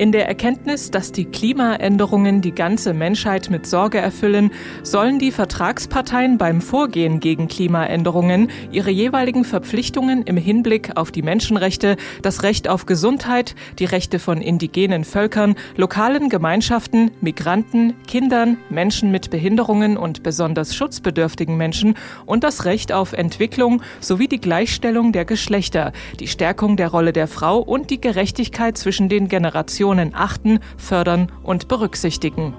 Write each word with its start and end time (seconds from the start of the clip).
In 0.00 0.12
der 0.12 0.26
Erkenntnis, 0.26 0.90
dass 0.90 1.12
die 1.12 1.26
Klimaänderungen 1.26 2.40
die 2.40 2.54
ganze 2.54 2.94
Menschheit 2.94 3.50
mit 3.50 3.66
Sorge 3.66 3.98
erfüllen, 3.98 4.50
sollen 4.82 5.18
die 5.18 5.30
Vertragsparteien 5.30 6.38
beim 6.38 6.62
Vorgehen 6.62 7.20
gegen 7.20 7.48
Klimaänderungen 7.48 8.48
ihre 8.72 8.90
jeweiligen 8.90 9.44
Verpflichtungen 9.44 10.22
im 10.22 10.38
Hinblick 10.38 10.96
auf 10.96 11.10
die 11.10 11.20
Menschenrechte, 11.20 11.96
das 12.22 12.42
Recht 12.42 12.66
auf 12.66 12.86
Gesundheit, 12.86 13.54
die 13.78 13.84
Rechte 13.84 14.18
von 14.18 14.40
indigenen 14.40 15.04
Völkern, 15.04 15.54
lokalen 15.76 16.30
Gemeinschaften, 16.30 17.10
Migranten, 17.20 17.92
Kindern, 18.06 18.56
Menschen 18.70 19.10
mit 19.10 19.28
Behinderungen 19.28 19.98
und 19.98 20.22
besonders 20.22 20.74
schutzbedürftigen 20.74 21.58
Menschen 21.58 21.94
und 22.24 22.42
das 22.42 22.64
Recht 22.64 22.90
auf 22.90 23.12
Entwicklung 23.12 23.82
sowie 24.00 24.28
die 24.28 24.40
Gleichstellung 24.40 25.12
der 25.12 25.26
Geschlechter, 25.26 25.92
die 26.20 26.26
Stärkung 26.26 26.78
der 26.78 26.88
Rolle 26.88 27.12
der 27.12 27.28
Frau 27.28 27.58
und 27.58 27.90
die 27.90 28.00
Gerechtigkeit 28.00 28.78
zwischen 28.78 29.10
den 29.10 29.28
Generationen 29.28 29.89
Generationen 29.90 30.14
achten, 30.14 30.60
fördern 30.76 31.32
und 31.42 31.68
berücksichtigen. 31.68 32.54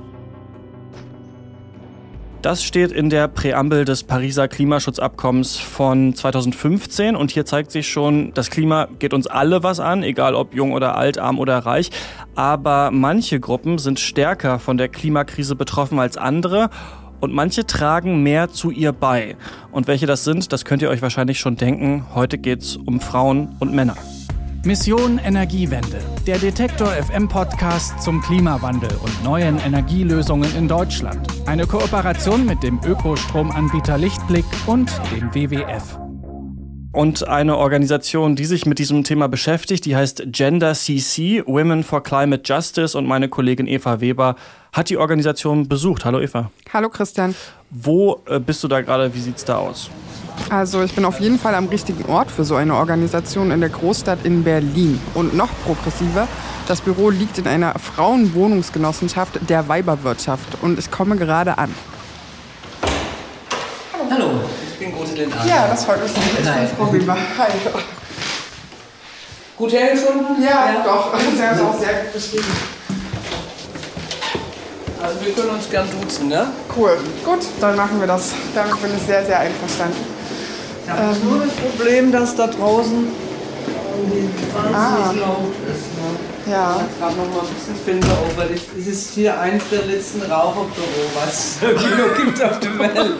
Das 2.41 2.63
steht 2.63 2.91
in 2.91 3.12
der 3.12 3.27
Präambel 3.27 3.85
des 3.85 4.04
Pariser 4.04 4.48
Klimaschutzabkommens 4.48 5.57
von 5.57 6.16
2015 6.16 7.16
und 7.16 7.30
hier 7.30 7.45
zeigt 7.45 7.71
sich 7.71 7.88
schon, 7.88 8.34
das 8.34 8.49
Klima 8.49 8.88
geht 8.98 9.13
uns 9.13 9.27
alle 9.27 9.62
was 9.62 9.80
an, 9.80 10.02
egal 10.02 10.34
ob 10.34 10.55
jung 10.55 10.73
oder 10.73 10.98
alt, 10.98 11.20
arm 11.20 11.38
oder 11.38 11.59
reich, 11.59 11.91
aber 12.34 12.90
manche 12.91 13.40
Gruppen 13.40 13.77
sind 13.77 13.99
stärker 13.99 14.57
von 14.57 14.77
der 14.77 14.90
Klimakrise 14.90 15.55
betroffen 15.55 15.99
als 15.99 16.18
andere 16.18 16.71
und 17.20 17.32
manche 17.32 17.68
tragen 17.68 18.23
mehr 18.23 18.49
zu 18.49 18.71
ihr 18.71 18.91
bei. 18.91 19.35
Und 19.71 19.88
welche 19.88 20.07
das 20.07 20.23
sind, 20.23 20.52
das 20.52 20.66
könnt 20.66 20.82
ihr 20.82 20.90
euch 20.90 21.04
wahrscheinlich 21.04 21.40
schon 21.40 21.57
denken. 21.57 22.07
Heute 22.16 22.40
geht's 22.40 22.76
um 22.76 22.99
Frauen 22.99 23.55
und 23.59 23.71
Männer. 23.71 23.95
Mission 24.63 25.17
Energiewende, 25.17 25.97
der 26.27 26.37
Detektor 26.37 26.90
FM 26.90 27.27
Podcast 27.27 27.99
zum 27.99 28.21
Klimawandel 28.21 28.91
und 29.01 29.23
neuen 29.23 29.57
Energielösungen 29.57 30.55
in 30.55 30.67
Deutschland. 30.67 31.27
Eine 31.48 31.65
Kooperation 31.65 32.45
mit 32.45 32.62
dem 32.62 32.79
Ökostromanbieter 32.85 33.98
Lichtblick 33.98 34.45
und 34.67 34.91
dem 35.12 35.34
WWF. 35.34 35.98
Und 36.91 37.27
eine 37.27 37.57
Organisation, 37.57 38.35
die 38.35 38.45
sich 38.45 38.67
mit 38.67 38.77
diesem 38.77 39.04
Thema 39.04 39.27
beschäftigt, 39.27 39.85
die 39.85 39.95
heißt 39.95 40.26
Gender 40.27 40.76
CC, 40.76 41.43
Women 41.48 41.84
for 41.84 42.04
Climate 42.04 42.43
Justice. 42.45 42.95
Und 42.95 43.07
meine 43.07 43.29
Kollegin 43.29 43.65
Eva 43.65 43.99
Weber 43.99 44.35
hat 44.73 44.91
die 44.91 44.98
Organisation 44.98 45.70
besucht. 45.70 46.05
Hallo 46.05 46.21
Eva. 46.21 46.51
Hallo 46.71 46.89
Christian. 46.89 47.34
Wo 47.71 48.21
äh, 48.27 48.39
bist 48.39 48.63
du 48.63 48.67
da 48.67 48.82
gerade? 48.82 49.12
Wie 49.15 49.21
sieht's 49.21 49.43
da 49.43 49.57
aus? 49.57 49.89
Also 50.49 50.84
ich 50.84 50.93
bin 50.93 51.05
auf 51.05 51.20
jeden 51.20 51.39
Fall 51.39 51.55
am 51.55 51.67
richtigen 51.67 52.05
Ort 52.09 52.31
für 52.31 52.43
so 52.43 52.55
eine 52.55 52.75
Organisation 52.75 53.51
in 53.51 53.61
der 53.61 53.70
Großstadt 53.70 54.25
in 54.25 54.43
Berlin. 54.43 54.99
Und 55.13 55.35
noch 55.35 55.49
progressiver, 55.65 56.27
das 56.67 56.81
Büro 56.81 57.09
liegt 57.09 57.37
in 57.37 57.48
einer 57.48 57.73
Frauenwohnungsgenossenschaft 57.77 59.49
der 59.49 59.67
Weiberwirtschaft 59.67 60.57
und 60.61 60.79
ich 60.79 60.91
komme 60.91 61.15
gerade 61.17 61.57
an. 61.57 61.73
Hallo, 64.09 64.41
ich 64.69 64.78
bin 64.78 64.91
Gute 64.91 65.13
Lindner. 65.13 65.45
Ja, 65.45 65.67
das 65.67 65.85
freut 65.85 66.03
mich. 66.03 66.11
Ich 66.16 66.35
bin 66.35 66.67
Frau 66.78 66.91
Weber. 66.91 67.16
Hi. 67.38 67.51
Gut 69.57 69.72
hergefunden? 69.72 70.44
Ja, 70.44 70.81
doch. 70.83 71.13
Sie 71.35 71.41
haben 71.41 71.55
es 71.55 71.61
auch 71.61 71.79
sehr 71.79 71.94
gut 71.94 72.13
beschrieben. 72.13 72.45
Also 75.01 75.25
wir 75.25 75.33
können 75.33 75.50
uns 75.50 75.69
gern 75.69 75.88
duzen, 76.00 76.28
ne? 76.28 76.47
Cool. 76.75 76.97
Gut, 77.23 77.39
dann 77.59 77.75
machen 77.75 78.00
wir 78.00 78.07
das. 78.07 78.33
Damit 78.53 78.81
bin 78.81 78.91
ich 78.95 79.03
sehr, 79.03 79.25
sehr 79.25 79.39
einverstanden. 79.39 80.10
Ich 80.94 81.01
habe 81.01 81.17
nur 81.25 81.39
das 81.45 81.53
Problem, 81.56 82.11
dass 82.11 82.35
da 82.35 82.47
draußen 82.47 83.07
wahnsinnig 83.94 84.75
Ah. 84.75 85.11
laut 85.19 85.53
ist. 85.67 86.47
Ne? 86.47 86.51
Ja. 86.51 86.81
Ich 86.91 87.00
gerade 87.00 87.16
noch 87.17 87.29
mal 87.29 87.41
ein 87.47 87.53
bisschen 87.53 87.75
Fenster 87.85 88.11
auf, 88.13 88.35
weil 88.38 88.51
ich, 88.56 88.61
es 88.79 88.88
ist 88.88 89.13
hier 89.13 89.39
eins 89.39 89.63
der 89.72 89.85
letzten 89.85 90.21
Raucherbüro, 90.23 90.66
was 91.16 91.57
es 91.61 92.17
gibt 92.25 92.43
auf 92.43 92.59
der 92.59 92.79
Welt. 92.79 93.11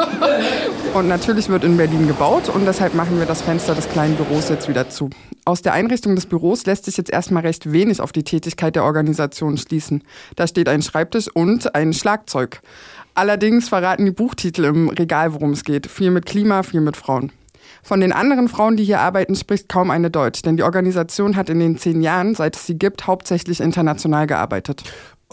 Und 0.94 1.08
natürlich 1.08 1.48
wird 1.50 1.64
in 1.64 1.78
Berlin 1.78 2.08
gebaut 2.08 2.50
und 2.50 2.66
deshalb 2.66 2.96
machen 2.96 3.18
wir 3.20 3.26
das 3.26 3.42
Fenster 3.44 3.74
des 3.76 3.88
kleinen 3.90 4.16
Büros 4.16 4.50
jetzt 4.50 4.68
wieder 4.68 4.90
zu. 4.90 5.10
Aus 5.46 5.62
der 5.62 5.74
Einrichtung 5.74 6.16
des 6.16 6.26
Büros 6.26 6.66
lässt 6.66 6.84
sich 6.86 6.98
jetzt 6.98 7.10
erstmal 7.12 7.44
recht 7.44 7.72
wenig 7.72 8.02
auf 8.02 8.12
die 8.12 8.24
Tätigkeit 8.24 8.76
der 8.76 8.84
Organisation 8.84 9.58
schließen. 9.58 10.04
Da 10.36 10.48
steht 10.48 10.68
ein 10.68 10.82
Schreibtisch 10.82 11.30
und 11.34 11.76
ein 11.76 11.94
Schlagzeug. 11.94 12.62
Allerdings 13.14 13.70
verraten 13.70 14.06
die 14.06 14.12
Buchtitel 14.12 14.66
im 14.66 14.90
Regal, 14.90 15.34
worum 15.34 15.52
es 15.54 15.64
geht. 15.64 15.88
Viel 15.88 16.12
mit 16.12 16.26
Klima, 16.26 16.64
viel 16.64 16.82
mit 16.82 16.98
Frauen. 16.98 17.32
Von 17.84 18.00
den 18.00 18.12
anderen 18.12 18.48
Frauen, 18.48 18.78
die 18.78 18.84
hier 18.84 19.00
arbeiten, 19.00 19.36
spricht 19.36 19.70
kaum 19.70 19.92
eine 19.92 20.10
Deutsch, 20.10 20.42
denn 20.42 20.58
die 20.58 20.64
Organisation 20.64 21.36
hat 21.36 21.50
in 21.50 21.60
den 21.60 21.78
zehn 21.78 22.02
Jahren, 22.02 22.36
seit 22.36 22.56
es 22.56 22.66
sie 22.66 22.78
gibt, 22.78 23.08
hauptsächlich 23.08 23.62
international 23.62 24.28
gearbeitet. 24.28 24.84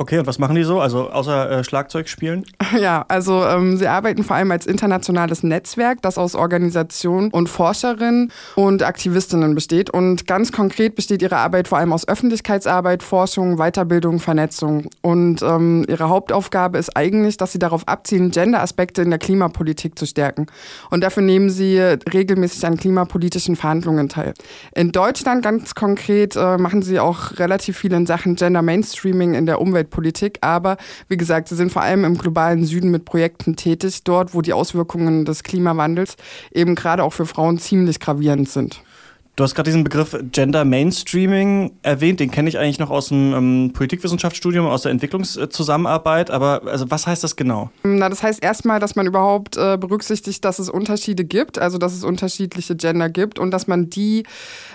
Okay, 0.00 0.20
und 0.20 0.28
was 0.28 0.38
machen 0.38 0.54
die 0.54 0.62
so? 0.62 0.81
Also 0.81 1.10
außer 1.10 1.50
äh, 1.50 1.64
Schlagzeug 1.64 2.09
spielen? 2.09 2.44
Ja, 2.78 3.06
also 3.09 3.44
ähm, 3.44 3.78
sie 3.78 3.86
arbeiten 3.86 4.22
vor 4.22 4.36
allem 4.36 4.50
als 4.50 4.66
internationales 4.66 5.42
Netzwerk, 5.42 6.03
das 6.03 6.19
aus 6.19 6.34
Organisationen 6.34 7.31
und 7.31 7.48
Forscherinnen 7.48 8.31
und 8.56 8.82
Aktivistinnen 8.82 9.54
besteht. 9.54 9.88
Und 9.88 10.26
ganz 10.26 10.53
konkret 10.53 10.94
besteht 10.94 11.22
ihre 11.22 11.38
Arbeit 11.38 11.66
vor 11.66 11.78
allem 11.78 11.94
aus 11.94 12.06
Öffentlichkeitsarbeit, 12.06 13.03
Forschung, 13.03 13.56
Weiterbildung, 13.56 14.20
Vernetzung. 14.20 14.91
Und 15.00 15.41
ähm, 15.41 15.87
ihre 15.88 16.10
Hauptaufgabe 16.10 16.76
ist 16.76 16.94
eigentlich, 16.94 17.38
dass 17.38 17.53
sie 17.53 17.58
darauf 17.58 17.88
abzielen, 17.88 18.31
Gender-Aspekte 18.32 19.00
in 19.00 19.08
der 19.08 19.19
Klimapolitik 19.19 19.98
zu 19.98 20.04
stärken. 20.04 20.47
Und 20.91 21.03
dafür 21.03 21.22
nehmen 21.22 21.48
sie 21.48 21.78
regelmäßig 21.78 22.66
an 22.66 22.76
klimapolitischen 22.76 23.56
Verhandlungen 23.56 24.10
teil. 24.10 24.34
In 24.75 24.92
Deutschland 24.92 25.42
ganz 25.42 25.75
konkret 25.75 26.37
äh, 26.37 26.58
machen 26.58 26.82
sie 26.82 27.00
auch 27.00 27.38
relativ 27.38 27.78
viel 27.78 27.94
in 27.94 28.04
Sachen 28.04 28.37
Gender 28.37 28.60
Mainstreaming 28.60 29.32
in 29.32 29.47
der 29.47 29.58
Umweltpolitik. 29.88 30.38
Aber 30.43 30.76
wie 31.09 31.16
gesagt, 31.16 31.49
sie 31.49 31.56
sind 31.56 31.72
vor 31.72 31.82
allem 31.82 32.04
im 32.04 32.19
globalen 32.19 32.65
Süden 32.65 32.91
mit 32.91 33.04
Projekten 33.04 33.56
tätig, 33.56 34.04
dort, 34.04 34.34
wo 34.34 34.43
die 34.43 34.53
Auswirkungen 34.53 35.25
des 35.25 35.43
Klimawandels 35.43 36.16
eben 36.53 36.75
gerade 36.75 37.03
auch 37.03 37.12
für 37.12 37.26
Frauen 37.26 37.59
ziemlich 37.59 38.00
gravierend 38.00 38.49
sind. 38.49 38.82
Du 39.38 39.44
hast 39.44 39.54
gerade 39.54 39.69
diesen 39.69 39.84
Begriff 39.84 40.19
Gender 40.32 40.65
Mainstreaming 40.65 41.71
erwähnt, 41.82 42.19
den 42.19 42.32
kenne 42.32 42.49
ich 42.49 42.59
eigentlich 42.59 42.81
noch 42.81 42.91
aus 42.91 43.10
dem 43.10 43.34
ähm, 43.34 43.71
Politikwissenschaftsstudium, 43.72 44.66
aus 44.66 44.82
der 44.82 44.91
Entwicklungszusammenarbeit, 44.91 46.32
aber 46.32 46.62
also 46.66 46.91
was 46.91 47.06
heißt 47.06 47.22
das 47.22 47.37
genau? 47.37 47.71
Na, 47.84 48.09
das 48.09 48.25
heißt 48.25 48.43
erstmal, 48.43 48.81
dass 48.81 48.97
man 48.97 49.06
überhaupt 49.06 49.56
äh, 49.56 49.76
berücksichtigt, 49.78 50.44
dass 50.44 50.59
es 50.59 50.69
Unterschiede 50.69 51.25
gibt, 51.25 51.60
also 51.60 51.78
dass 51.78 51.94
es 51.94 52.03
unterschiedliche 52.03 52.75
Gender 52.75 53.09
gibt 53.10 53.38
und 53.38 53.53
dass 53.53 53.69
man 53.69 53.88
die 53.88 54.25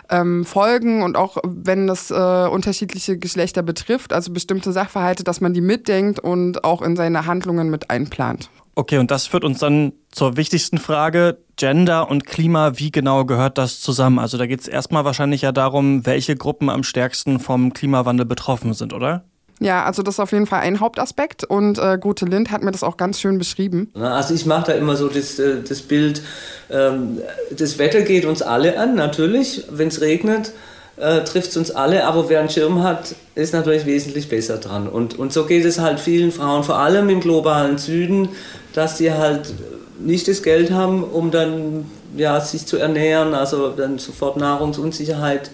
ähm, 0.10 0.46
Folgen 0.46 1.04
und 1.04 1.18
auch 1.18 1.40
wenn 1.44 1.86
das 1.86 2.10
äh, 2.10 2.14
unterschiedliche 2.14 3.18
Geschlechter 3.18 3.64
betrifft, 3.64 4.14
also 4.14 4.32
bestimmte 4.32 4.72
Sachverhalte, 4.72 5.26
dass 5.26 5.42
man 5.42 5.54
die 5.54 5.60
mitdenkt 5.60 6.22
und 6.22 6.64
auch 6.64 6.82
in 6.82 6.96
seine 6.96 7.26
Handlungen 7.26 7.70
mit 7.70 7.90
einplant. 7.90 8.50
Okay, 8.76 8.98
und 8.98 9.12
das 9.12 9.28
führt 9.28 9.44
uns 9.44 9.60
dann 9.60 9.94
zur 10.12 10.36
wichtigsten 10.36 10.80
Frage, 10.80 11.38
Gender 11.58 12.10
und 12.10 12.26
Klima, 12.26 12.80
wie 12.80 12.92
genau 12.92 13.24
gehört 13.26 13.58
das 13.60 13.82
zusammen? 13.82 14.18
Also 14.18 14.38
da 14.38 14.48
geht 14.48 14.62
es 14.62 14.68
erstmal 14.68 15.06
wahrscheinlich 15.06 15.44
ja 15.44 15.52
darum, 15.52 16.06
welche 16.06 16.36
Gruppen 16.36 16.70
am 16.70 16.84
stärksten 16.84 17.40
vom 17.40 17.74
Klimawandel 17.74 18.26
betroffen 18.26 18.74
sind, 18.74 18.94
oder? 18.94 19.24
Ja, 19.60 19.86
also 19.86 20.02
das 20.02 20.16
ist 20.16 20.20
auf 20.20 20.32
jeden 20.32 20.48
Fall 20.48 20.62
ein 20.62 20.80
Hauptaspekt 20.80 21.44
und 21.44 21.78
äh, 21.78 21.98
Gute 22.00 22.26
Lind 22.26 22.52
hat 22.52 22.64
mir 22.64 22.72
das 22.72 22.84
auch 22.84 22.98
ganz 22.98 23.22
schön 23.22 23.38
beschrieben. 23.38 23.92
Also 23.94 24.34
ich 24.34 24.46
mache 24.46 24.72
da 24.72 24.74
immer 24.74 24.96
so 24.96 25.08
das, 25.08 25.38
äh, 25.38 25.62
das 25.62 25.84
Bild, 25.84 26.24
ähm, 26.72 27.20
das 27.56 27.78
Wetter 27.78 28.02
geht 28.02 28.26
uns 28.26 28.42
alle 28.42 28.80
an, 28.80 28.96
natürlich. 28.96 29.64
Wenn 29.70 29.90
es 29.90 30.02
regnet, 30.02 30.54
äh, 30.98 31.24
trifft 31.24 31.52
es 31.52 31.58
uns 31.58 31.72
alle, 31.72 32.06
aber 32.06 32.30
wer 32.30 32.40
einen 32.40 32.50
Schirm 32.50 32.84
hat, 32.84 33.16
ist 33.36 33.54
natürlich 33.54 33.86
wesentlich 33.86 34.30
besser 34.30 34.58
dran. 34.58 34.88
Und, 34.88 35.18
und 35.18 35.34
so 35.34 35.46
geht 35.46 35.66
es 35.66 35.80
halt 35.80 36.00
vielen 36.00 36.32
Frauen, 36.32 36.64
vor 36.64 36.78
allem 36.78 37.10
im 37.10 37.20
globalen 37.20 37.78
Süden, 37.78 38.30
dass 38.74 38.98
die 38.98 39.12
halt 39.12 39.54
nicht 40.00 40.28
das 40.28 40.44
Geld 40.44 40.72
haben, 40.72 41.04
um 41.04 41.32
dann 41.32 41.86
ja, 42.16 42.40
sich 42.42 42.66
zu 42.66 42.78
ernähren, 42.78 43.34
also 43.34 43.70
dann 43.70 43.98
sofort 43.98 44.38
Nahrungsunsicherheit 44.38 45.50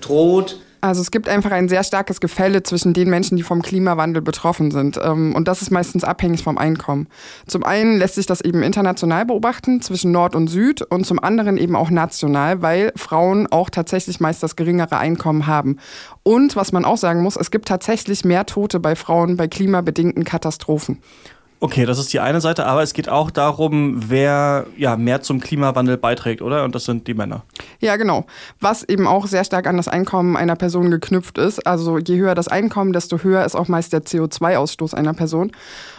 droht. 0.00 0.58
Also 0.84 1.00
es 1.00 1.12
gibt 1.12 1.28
einfach 1.28 1.52
ein 1.52 1.68
sehr 1.68 1.84
starkes 1.84 2.20
Gefälle 2.20 2.64
zwischen 2.64 2.92
den 2.92 3.08
Menschen, 3.08 3.36
die 3.36 3.44
vom 3.44 3.62
Klimawandel 3.62 4.20
betroffen 4.20 4.72
sind. 4.72 4.98
Ähm, 5.00 5.32
Und 5.32 5.46
das 5.46 5.62
ist 5.62 5.70
meistens 5.70 6.02
abhängig 6.02 6.42
vom 6.42 6.58
Einkommen. 6.58 7.06
Zum 7.46 7.62
einen 7.62 7.98
lässt 7.98 8.16
sich 8.16 8.26
das 8.26 8.40
eben 8.40 8.64
international 8.64 9.24
beobachten 9.24 9.80
zwischen 9.80 10.10
Nord 10.10 10.34
und 10.34 10.48
Süd 10.48 10.82
und 10.82 11.06
zum 11.06 11.22
anderen 11.22 11.56
eben 11.56 11.76
auch 11.76 11.90
national, 11.90 12.62
weil 12.62 12.92
Frauen 12.96 13.46
auch 13.46 13.70
tatsächlich 13.70 14.18
meist 14.18 14.42
das 14.42 14.56
geringere 14.56 14.98
Einkommen 14.98 15.46
haben. 15.46 15.78
Und 16.24 16.56
was 16.56 16.72
man 16.72 16.84
auch 16.84 16.96
sagen 16.98 17.22
muss, 17.22 17.36
es 17.36 17.52
gibt 17.52 17.68
tatsächlich 17.68 18.24
mehr 18.24 18.44
Tote 18.44 18.80
bei 18.80 18.96
Frauen 18.96 19.36
bei 19.36 19.46
klimabedingten 19.46 20.24
Katastrophen. 20.24 20.98
Okay, 21.62 21.86
das 21.86 22.00
ist 22.00 22.12
die 22.12 22.18
eine 22.18 22.40
Seite, 22.40 22.66
aber 22.66 22.82
es 22.82 22.92
geht 22.92 23.08
auch 23.08 23.30
darum, 23.30 24.10
wer 24.10 24.66
ja 24.76 24.96
mehr 24.96 25.22
zum 25.22 25.38
Klimawandel 25.38 25.96
beiträgt, 25.96 26.42
oder? 26.42 26.64
Und 26.64 26.74
das 26.74 26.86
sind 26.86 27.06
die 27.06 27.14
Männer. 27.14 27.44
Ja, 27.78 27.94
genau. 27.94 28.26
Was 28.58 28.82
eben 28.82 29.06
auch 29.06 29.28
sehr 29.28 29.44
stark 29.44 29.68
an 29.68 29.76
das 29.76 29.86
Einkommen 29.86 30.36
einer 30.36 30.56
Person 30.56 30.90
geknüpft 30.90 31.38
ist. 31.38 31.64
Also 31.64 31.98
je 31.98 32.16
höher 32.16 32.34
das 32.34 32.48
Einkommen, 32.48 32.92
desto 32.92 33.18
höher 33.18 33.44
ist 33.44 33.54
auch 33.54 33.68
meist 33.68 33.92
der 33.92 34.02
CO2-Ausstoß 34.02 34.94
einer 34.94 35.14
Person. 35.14 35.52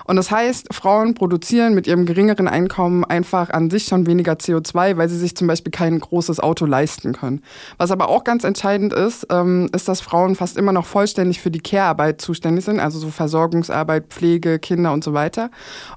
Und 0.05 0.17
das 0.17 0.31
heißt, 0.31 0.73
Frauen 0.73 1.13
produzieren 1.13 1.73
mit 1.73 1.87
ihrem 1.87 2.05
geringeren 2.05 2.49
Einkommen 2.49 3.05
einfach 3.05 3.49
an 3.49 3.69
sich 3.69 3.85
schon 3.85 4.05
weniger 4.05 4.33
CO2, 4.33 4.97
weil 4.97 5.07
sie 5.07 5.17
sich 5.17 5.35
zum 5.35 5.47
Beispiel 5.47 5.71
kein 5.71 5.97
großes 5.97 6.41
Auto 6.41 6.65
leisten 6.65 7.13
können. 7.13 7.41
Was 7.77 7.91
aber 7.91 8.09
auch 8.09 8.25
ganz 8.25 8.43
entscheidend 8.43 8.91
ist, 8.91 9.27
ähm, 9.29 9.69
ist, 9.73 9.87
dass 9.87 10.01
Frauen 10.01 10.35
fast 10.35 10.57
immer 10.57 10.73
noch 10.73 10.85
vollständig 10.85 11.39
für 11.39 11.51
die 11.51 11.61
Care-Arbeit 11.61 12.19
zuständig 12.19 12.65
sind, 12.65 12.81
also 12.81 12.99
so 12.99 13.09
Versorgungsarbeit, 13.09 14.07
Pflege, 14.09 14.59
Kinder 14.59 14.91
und 14.91 15.05
so 15.05 15.13
weiter. 15.13 15.51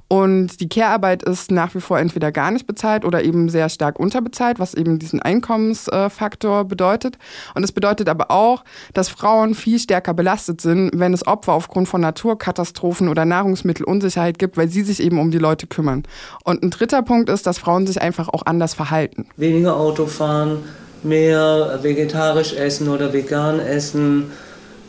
Und 0.08 0.60
die 0.60 0.68
Care-Arbeit 0.68 1.22
ist 1.24 1.50
nach 1.50 1.74
wie 1.74 1.80
vor 1.80 1.98
entweder 1.98 2.30
gar 2.30 2.50
nicht 2.50 2.66
bezahlt 2.66 3.04
oder 3.04 3.24
eben 3.24 3.48
sehr 3.48 3.68
stark 3.68 3.98
unterbezahlt, 3.98 4.58
was 4.58 4.74
eben 4.74 4.98
diesen 4.98 5.20
Einkommensfaktor 5.20 6.64
bedeutet. 6.64 7.18
Und 7.54 7.64
es 7.64 7.72
bedeutet 7.72 8.08
aber 8.08 8.30
auch, 8.30 8.64
dass 8.94 9.08
Frauen 9.08 9.54
viel 9.54 9.78
stärker 9.78 10.14
belastet 10.14 10.60
sind, 10.60 10.90
wenn 10.94 11.12
es 11.12 11.26
Opfer 11.26 11.52
aufgrund 11.52 11.88
von 11.88 12.00
Naturkatastrophen 12.00 13.08
oder 13.08 13.24
Nahrungsmittelunsicherheit 13.24 14.38
gibt, 14.38 14.56
weil 14.56 14.68
sie 14.68 14.82
sich 14.82 15.02
eben 15.02 15.18
um 15.18 15.30
die 15.30 15.38
Leute 15.38 15.66
kümmern. 15.66 16.04
Und 16.44 16.62
ein 16.62 16.70
dritter 16.70 17.02
Punkt 17.02 17.28
ist, 17.28 17.46
dass 17.46 17.58
Frauen 17.58 17.86
sich 17.86 18.00
einfach 18.00 18.28
auch 18.28 18.42
anders 18.46 18.74
verhalten. 18.74 19.26
Weniger 19.36 19.76
Auto 19.76 20.06
fahren, 20.06 20.58
mehr 21.02 21.80
vegetarisch 21.82 22.54
essen 22.54 22.88
oder 22.88 23.12
vegan 23.12 23.60
essen, 23.60 24.30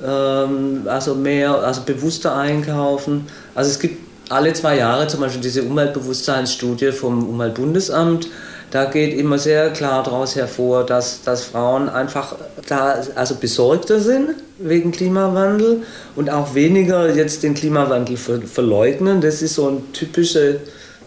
ähm, 0.05 0.83
also 0.85 1.15
mehr, 1.15 1.55
also 1.55 1.81
bewusster 1.81 2.35
einkaufen. 2.35 3.27
Also 3.55 3.71
es 3.71 3.79
gibt 3.79 4.06
alle 4.29 4.53
zwei 4.53 4.77
Jahre 4.77 5.07
zum 5.07 5.21
Beispiel 5.21 5.41
diese 5.41 5.63
Umweltbewusstseinsstudie 5.63 6.91
vom 6.91 7.27
Umweltbundesamt. 7.27 8.29
Da 8.71 8.85
geht 8.85 9.17
immer 9.17 9.37
sehr 9.37 9.69
klar 9.71 10.03
daraus 10.03 10.35
hervor, 10.35 10.85
dass, 10.85 11.21
dass 11.23 11.45
Frauen 11.45 11.87
einfach 11.87 12.35
da 12.67 13.01
also 13.15 13.35
besorgter 13.35 14.01
sind 14.01 14.31
wegen 14.57 14.91
Klimawandel 14.91 15.83
und 16.15 16.29
auch 16.29 16.53
weniger 16.53 17.13
jetzt 17.13 17.43
den 17.43 17.53
Klimawandel 17.53 18.17
verleugnen. 18.17 19.21
Das 19.21 19.41
ist 19.41 19.55
so 19.55 19.69
ein 19.69 19.93
typischer 19.93 20.55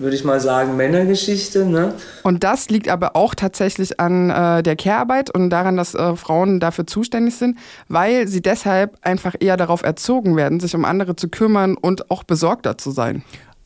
würde 0.01 0.17
ich 0.17 0.25
mal 0.25 0.41
sagen, 0.41 0.77
Männergeschichte. 0.77 1.67
Ne? 1.67 1.95
Und 2.23 2.43
das 2.43 2.71
liegt 2.71 2.89
aber 2.89 3.15
auch 3.17 3.35
tatsächlich 3.35 4.01
an 4.01 4.31
äh, 4.31 4.63
der 4.63 4.77
Care-Arbeit 4.77 5.31
und 5.33 5.51
daran, 5.51 5.77
dass 5.77 5.95
äh, 5.95 6.17
Frauen 6.17 6.59
dafür 6.59 6.87
zuständig 6.87 7.37
sind, 7.37 7.59
weil 7.89 8.27
sie 8.27 8.41
deshalb 8.41 8.97
einfach 9.03 9.35
eher 9.39 9.57
darauf 9.57 9.83
erzogen 9.83 10.37
werden, 10.37 10.59
sich 10.59 10.75
um 10.75 10.85
andere 10.85 11.17
zu 11.17 11.29
kümmern 11.29 11.77
und 11.77 12.11
auch 12.11 12.25
besorgter 12.25 12.79
zu 12.79 12.91
sein. 12.91 13.23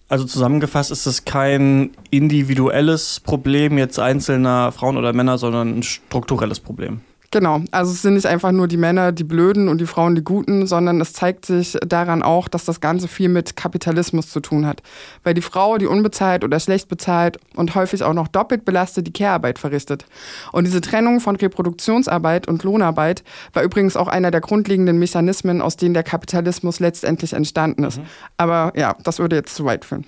Also 0.08 0.24
zusammengefasst 0.24 0.90
ist 0.90 1.06
es 1.06 1.24
kein 1.24 1.92
individuelles 2.10 3.20
Problem 3.20 3.78
jetzt 3.78 3.98
einzelner 3.98 4.70
Frauen 4.72 4.96
oder 4.96 5.12
Männer, 5.12 5.38
sondern 5.38 5.78
ein 5.78 5.82
strukturelles 5.82 6.60
Problem. 6.60 7.00
Genau, 7.34 7.62
also 7.72 7.90
es 7.90 8.02
sind 8.02 8.14
nicht 8.14 8.26
einfach 8.26 8.52
nur 8.52 8.68
die 8.68 8.76
Männer, 8.76 9.10
die 9.10 9.24
Blöden 9.24 9.66
und 9.66 9.80
die 9.80 9.86
Frauen, 9.86 10.14
die 10.14 10.22
Guten, 10.22 10.68
sondern 10.68 11.00
es 11.00 11.14
zeigt 11.14 11.46
sich 11.46 11.76
daran 11.84 12.22
auch, 12.22 12.46
dass 12.46 12.64
das 12.64 12.80
Ganze 12.80 13.08
viel 13.08 13.28
mit 13.28 13.56
Kapitalismus 13.56 14.30
zu 14.30 14.38
tun 14.38 14.68
hat. 14.68 14.82
Weil 15.24 15.34
die 15.34 15.42
Frau, 15.42 15.76
die 15.76 15.88
unbezahlt 15.88 16.44
oder 16.44 16.60
schlecht 16.60 16.86
bezahlt 16.86 17.38
und 17.56 17.74
häufig 17.74 18.04
auch 18.04 18.12
noch 18.12 18.28
doppelt 18.28 18.64
belastet 18.64 19.08
die 19.08 19.12
Care-Arbeit 19.12 19.58
verrichtet. 19.58 20.06
Und 20.52 20.62
diese 20.62 20.80
Trennung 20.80 21.18
von 21.18 21.34
Reproduktionsarbeit 21.34 22.46
und 22.46 22.62
Lohnarbeit 22.62 23.24
war 23.52 23.64
übrigens 23.64 23.96
auch 23.96 24.06
einer 24.06 24.30
der 24.30 24.40
grundlegenden 24.40 25.00
Mechanismen, 25.00 25.60
aus 25.60 25.76
denen 25.76 25.94
der 25.94 26.04
Kapitalismus 26.04 26.78
letztendlich 26.78 27.32
entstanden 27.32 27.82
ist. 27.82 27.98
Mhm. 27.98 28.06
Aber 28.36 28.72
ja, 28.76 28.94
das 29.02 29.18
würde 29.18 29.34
jetzt 29.34 29.56
zu 29.56 29.64
weit 29.64 29.84
führen. 29.84 30.06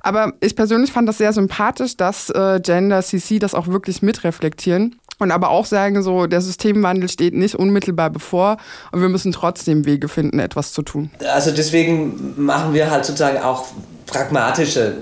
Aber 0.00 0.34
ich 0.40 0.56
persönlich 0.56 0.92
fand 0.92 1.08
das 1.08 1.18
sehr 1.18 1.32
sympathisch, 1.32 1.96
dass 1.96 2.30
äh, 2.30 2.60
Gender 2.62 3.02
CC 3.02 3.38
das 3.38 3.54
auch 3.54 3.68
wirklich 3.68 4.02
mitreflektieren 4.02 4.96
und 5.20 5.30
aber 5.30 5.50
auch 5.50 5.66
sagen, 5.66 6.02
so 6.02 6.26
der 6.26 6.40
Systemwandel 6.40 7.08
steht 7.08 7.34
nicht 7.34 7.54
unmittelbar 7.54 8.10
bevor 8.10 8.56
und 8.92 9.00
wir 9.02 9.08
müssen 9.08 9.32
trotzdem 9.32 9.84
Wege 9.86 10.08
finden, 10.08 10.38
etwas 10.38 10.72
zu 10.72 10.82
tun. 10.82 11.10
Also 11.32 11.50
deswegen 11.50 12.34
machen 12.36 12.74
wir 12.74 12.90
halt 12.90 13.04
sozusagen 13.04 13.38
auch 13.38 13.66
pragmatische 14.06 14.94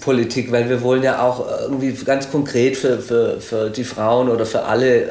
Politik, 0.00 0.52
weil 0.52 0.68
wir 0.68 0.82
wollen 0.82 1.02
ja 1.02 1.22
auch 1.22 1.44
irgendwie 1.62 1.92
ganz 2.04 2.30
konkret 2.30 2.76
für, 2.76 2.98
für, 2.98 3.40
für 3.40 3.70
die 3.70 3.84
Frauen 3.84 4.28
oder 4.28 4.46
für 4.46 4.62
alle 4.62 5.02
äh, 5.02 5.08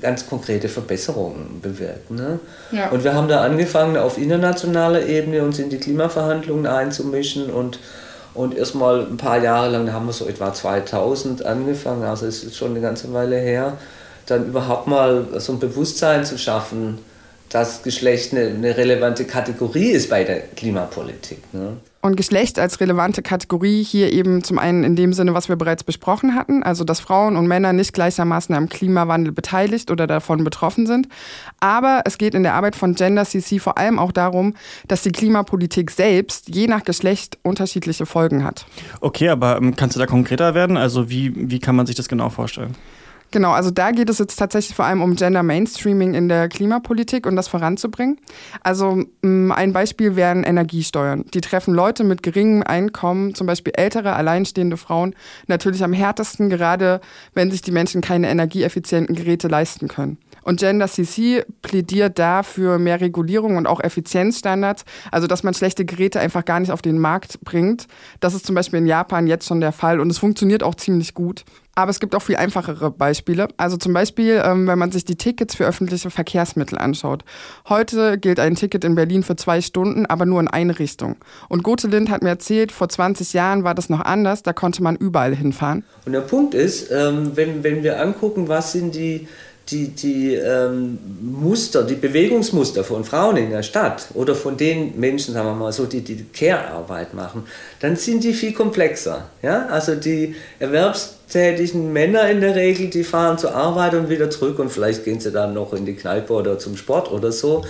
ganz 0.00 0.28
konkrete 0.28 0.68
Verbesserungen 0.68 1.60
bewirken. 1.62 2.16
Ne? 2.16 2.40
Ja. 2.72 2.90
Und 2.90 3.04
wir 3.04 3.14
haben 3.14 3.28
da 3.28 3.42
angefangen, 3.42 3.96
auf 3.96 4.18
internationaler 4.18 5.06
Ebene 5.06 5.42
uns 5.42 5.58
in 5.58 5.70
die 5.70 5.78
Klimaverhandlungen 5.78 6.66
einzumischen 6.66 7.50
und 7.50 7.78
und 8.34 8.56
erstmal 8.56 9.00
ein 9.06 9.16
paar 9.16 9.42
Jahre 9.42 9.70
lang, 9.70 9.86
da 9.86 9.92
haben 9.92 10.06
wir 10.06 10.12
so 10.12 10.26
etwa 10.26 10.52
2000 10.52 11.44
angefangen, 11.46 12.02
also 12.02 12.26
es 12.26 12.44
ist 12.44 12.56
schon 12.56 12.72
eine 12.72 12.80
ganze 12.80 13.12
Weile 13.12 13.38
her, 13.38 13.78
dann 14.26 14.48
überhaupt 14.48 14.86
mal 14.86 15.26
so 15.38 15.52
ein 15.52 15.58
Bewusstsein 15.58 16.24
zu 16.24 16.38
schaffen, 16.38 16.98
dass 17.48 17.82
Geschlecht 17.82 18.32
eine, 18.32 18.46
eine 18.46 18.76
relevante 18.76 19.24
Kategorie 19.24 19.90
ist 19.90 20.10
bei 20.10 20.24
der 20.24 20.40
Klimapolitik. 20.40 21.38
Ne? 21.52 21.76
Und 22.04 22.18
Geschlecht 22.18 22.58
als 22.58 22.80
relevante 22.80 23.22
Kategorie 23.22 23.82
hier 23.82 24.12
eben 24.12 24.44
zum 24.44 24.58
einen 24.58 24.84
in 24.84 24.94
dem 24.94 25.14
Sinne, 25.14 25.32
was 25.32 25.48
wir 25.48 25.56
bereits 25.56 25.84
besprochen 25.84 26.34
hatten, 26.34 26.62
also 26.62 26.84
dass 26.84 27.00
Frauen 27.00 27.34
und 27.34 27.46
Männer 27.46 27.72
nicht 27.72 27.94
gleichermaßen 27.94 28.54
am 28.54 28.68
Klimawandel 28.68 29.32
beteiligt 29.32 29.90
oder 29.90 30.06
davon 30.06 30.44
betroffen 30.44 30.86
sind. 30.86 31.08
Aber 31.60 32.02
es 32.04 32.18
geht 32.18 32.34
in 32.34 32.42
der 32.42 32.52
Arbeit 32.52 32.76
von 32.76 32.94
Gender 32.94 33.24
CC 33.24 33.58
vor 33.58 33.78
allem 33.78 33.98
auch 33.98 34.12
darum, 34.12 34.52
dass 34.86 35.00
die 35.00 35.12
Klimapolitik 35.12 35.90
selbst 35.90 36.54
je 36.54 36.66
nach 36.66 36.84
Geschlecht 36.84 37.38
unterschiedliche 37.42 38.04
Folgen 38.04 38.44
hat. 38.44 38.66
Okay, 39.00 39.30
aber 39.30 39.56
ähm, 39.56 39.74
kannst 39.74 39.96
du 39.96 40.00
da 40.00 40.04
konkreter 40.04 40.54
werden? 40.54 40.76
Also 40.76 41.08
wie, 41.08 41.32
wie 41.34 41.58
kann 41.58 41.74
man 41.74 41.86
sich 41.86 41.96
das 41.96 42.08
genau 42.08 42.28
vorstellen? 42.28 42.76
Genau, 43.34 43.50
also 43.50 43.72
da 43.72 43.90
geht 43.90 44.08
es 44.08 44.20
jetzt 44.20 44.36
tatsächlich 44.36 44.76
vor 44.76 44.84
allem 44.84 45.02
um 45.02 45.16
Gender 45.16 45.42
Mainstreaming 45.42 46.14
in 46.14 46.28
der 46.28 46.48
Klimapolitik 46.48 47.26
und 47.26 47.34
das 47.34 47.48
voranzubringen. 47.48 48.20
Also 48.62 49.06
mm, 49.22 49.50
ein 49.50 49.72
Beispiel 49.72 50.14
wären 50.14 50.44
Energiesteuern. 50.44 51.24
Die 51.34 51.40
treffen 51.40 51.74
Leute 51.74 52.04
mit 52.04 52.22
geringem 52.22 52.62
Einkommen, 52.62 53.34
zum 53.34 53.48
Beispiel 53.48 53.72
ältere, 53.74 54.12
alleinstehende 54.12 54.76
Frauen, 54.76 55.16
natürlich 55.48 55.82
am 55.82 55.92
härtesten, 55.92 56.48
gerade 56.48 57.00
wenn 57.32 57.50
sich 57.50 57.60
die 57.60 57.72
Menschen 57.72 58.02
keine 58.02 58.30
energieeffizienten 58.30 59.16
Geräte 59.16 59.48
leisten 59.48 59.88
können. 59.88 60.18
Und 60.44 60.60
Gender 60.60 60.86
CC 60.86 61.44
plädiert 61.62 62.20
da 62.20 62.44
für 62.44 62.78
mehr 62.78 63.00
Regulierung 63.00 63.56
und 63.56 63.66
auch 63.66 63.80
Effizienzstandards, 63.80 64.84
also 65.10 65.26
dass 65.26 65.42
man 65.42 65.54
schlechte 65.54 65.84
Geräte 65.84 66.20
einfach 66.20 66.44
gar 66.44 66.60
nicht 66.60 66.70
auf 66.70 66.82
den 66.82 66.98
Markt 67.00 67.40
bringt. 67.40 67.88
Das 68.20 68.34
ist 68.34 68.46
zum 68.46 68.54
Beispiel 68.54 68.78
in 68.78 68.86
Japan 68.86 69.26
jetzt 69.26 69.46
schon 69.48 69.60
der 69.60 69.72
Fall 69.72 69.98
und 69.98 70.10
es 70.10 70.18
funktioniert 70.18 70.62
auch 70.62 70.76
ziemlich 70.76 71.14
gut. 71.14 71.44
Aber 71.74 71.90
es 71.90 72.00
gibt 72.00 72.14
auch 72.14 72.22
viel 72.22 72.36
einfachere 72.36 72.90
Beispiele. 72.90 73.48
Also 73.56 73.76
zum 73.76 73.92
Beispiel, 73.92 74.42
ähm, 74.44 74.66
wenn 74.66 74.78
man 74.78 74.92
sich 74.92 75.04
die 75.04 75.16
Tickets 75.16 75.56
für 75.56 75.64
öffentliche 75.64 76.10
Verkehrsmittel 76.10 76.78
anschaut. 76.78 77.24
Heute 77.68 78.18
gilt 78.18 78.38
ein 78.38 78.54
Ticket 78.54 78.84
in 78.84 78.94
Berlin 78.94 79.22
für 79.22 79.36
zwei 79.36 79.60
Stunden, 79.60 80.06
aber 80.06 80.26
nur 80.26 80.40
in 80.40 80.48
eine 80.48 80.78
Richtung. 80.78 81.16
Und 81.48 81.62
Gothe 81.62 81.88
Lind 81.88 82.10
hat 82.10 82.22
mir 82.22 82.30
erzählt, 82.30 82.72
vor 82.72 82.88
20 82.88 83.32
Jahren 83.32 83.64
war 83.64 83.74
das 83.74 83.88
noch 83.88 84.00
anders, 84.00 84.42
da 84.42 84.52
konnte 84.52 84.82
man 84.82 84.96
überall 84.96 85.34
hinfahren. 85.34 85.84
Und 86.06 86.12
der 86.12 86.20
Punkt 86.20 86.54
ist, 86.54 86.90
ähm, 86.90 87.32
wenn, 87.34 87.64
wenn 87.64 87.82
wir 87.82 88.00
angucken, 88.00 88.48
was 88.48 88.72
sind 88.72 88.94
die 88.94 89.28
die, 89.70 89.88
die 89.88 90.34
ähm, 90.34 90.98
Muster, 91.22 91.84
die 91.84 91.94
Bewegungsmuster 91.94 92.84
von 92.84 93.04
Frauen 93.04 93.38
in 93.38 93.50
der 93.50 93.62
Stadt 93.62 94.06
oder 94.12 94.34
von 94.34 94.56
den 94.56 94.98
Menschen, 95.00 95.32
sagen 95.32 95.48
wir 95.48 95.54
mal 95.54 95.72
so, 95.72 95.86
die 95.86 96.02
die 96.02 96.24
Care-Arbeit 96.24 97.14
machen, 97.14 97.46
dann 97.80 97.96
sind 97.96 98.24
die 98.24 98.34
viel 98.34 98.52
komplexer. 98.52 99.24
Ja? 99.42 99.66
Also 99.68 99.94
die 99.94 100.34
erwerbstätigen 100.58 101.92
Männer 101.92 102.28
in 102.28 102.42
der 102.42 102.54
Regel, 102.54 102.88
die 102.88 103.04
fahren 103.04 103.38
zur 103.38 103.54
Arbeit 103.54 103.94
und 103.94 104.10
wieder 104.10 104.28
zurück 104.28 104.58
und 104.58 104.70
vielleicht 104.70 105.04
gehen 105.04 105.20
sie 105.20 105.32
dann 105.32 105.54
noch 105.54 105.72
in 105.72 105.86
die 105.86 105.94
Kneipe 105.94 106.34
oder 106.34 106.58
zum 106.58 106.76
Sport 106.76 107.10
oder 107.10 107.32
so. 107.32 107.64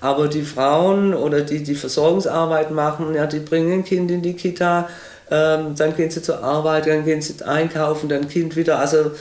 Aber 0.00 0.28
die 0.28 0.42
Frauen 0.42 1.14
oder 1.14 1.40
die 1.40 1.64
die 1.64 1.74
Versorgungsarbeit 1.74 2.70
machen, 2.70 3.12
ja, 3.14 3.26
die 3.26 3.40
bringen 3.40 3.72
ein 3.72 3.84
Kind 3.84 4.10
in 4.12 4.22
die 4.22 4.34
Kita, 4.34 4.88
ähm, 5.32 5.74
dann 5.76 5.96
gehen 5.96 6.10
sie 6.10 6.22
zur 6.22 6.42
Arbeit, 6.42 6.86
dann 6.86 7.04
gehen 7.04 7.22
sie 7.22 7.44
einkaufen, 7.44 8.08
dann 8.08 8.28
Kind 8.28 8.56
wieder. 8.56 8.78
Also 8.78 9.12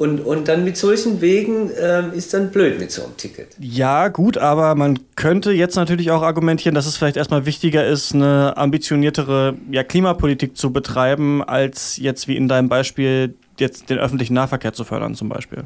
und, 0.00 0.20
und 0.20 0.48
dann 0.48 0.64
mit 0.64 0.78
solchen 0.78 1.20
Wegen 1.20 1.70
ähm, 1.78 2.14
ist 2.14 2.32
dann 2.32 2.50
blöd 2.50 2.80
mit 2.80 2.90
so 2.90 3.04
einem 3.04 3.18
Ticket. 3.18 3.48
Ja, 3.58 4.08
gut, 4.08 4.38
aber 4.38 4.74
man 4.74 4.98
könnte 5.14 5.52
jetzt 5.52 5.76
natürlich 5.76 6.10
auch 6.10 6.22
argumentieren, 6.22 6.74
dass 6.74 6.86
es 6.86 6.96
vielleicht 6.96 7.18
erstmal 7.18 7.44
wichtiger 7.44 7.86
ist, 7.86 8.14
eine 8.14 8.56
ambitioniertere 8.56 9.58
ja, 9.70 9.84
Klimapolitik 9.84 10.56
zu 10.56 10.72
betreiben, 10.72 11.44
als 11.44 11.98
jetzt 11.98 12.28
wie 12.28 12.36
in 12.38 12.48
deinem 12.48 12.70
Beispiel 12.70 13.34
jetzt 13.58 13.90
den 13.90 13.98
öffentlichen 13.98 14.32
Nahverkehr 14.32 14.72
zu 14.72 14.84
fördern 14.84 15.14
zum 15.14 15.28
Beispiel. 15.28 15.64